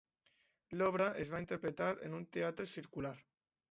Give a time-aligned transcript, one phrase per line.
[0.79, 3.19] L'obra es va interpretar en un teatre circular.